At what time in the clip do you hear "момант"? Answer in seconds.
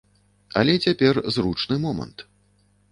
1.87-2.27